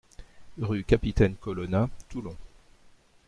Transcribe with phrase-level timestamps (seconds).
[0.57, 2.35] Rue Capitaine Colonna, Toulon